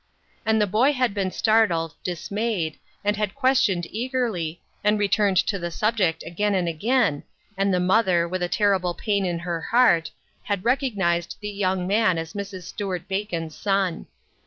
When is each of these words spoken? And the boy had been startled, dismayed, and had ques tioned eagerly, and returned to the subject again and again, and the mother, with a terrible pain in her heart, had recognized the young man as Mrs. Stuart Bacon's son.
And 0.47 0.59
the 0.59 0.65
boy 0.65 0.93
had 0.93 1.13
been 1.13 1.29
startled, 1.29 1.93
dismayed, 2.03 2.79
and 3.05 3.15
had 3.15 3.35
ques 3.35 3.61
tioned 3.67 3.85
eagerly, 3.91 4.59
and 4.83 4.97
returned 4.97 5.37
to 5.45 5.59
the 5.59 5.69
subject 5.69 6.23
again 6.25 6.55
and 6.55 6.67
again, 6.67 7.21
and 7.55 7.71
the 7.71 7.79
mother, 7.79 8.27
with 8.27 8.41
a 8.41 8.49
terrible 8.49 8.95
pain 8.95 9.27
in 9.27 9.37
her 9.37 9.61
heart, 9.61 10.09
had 10.41 10.65
recognized 10.65 11.37
the 11.39 11.49
young 11.51 11.85
man 11.85 12.17
as 12.17 12.33
Mrs. 12.33 12.63
Stuart 12.63 13.07
Bacon's 13.07 13.55
son. 13.55 14.07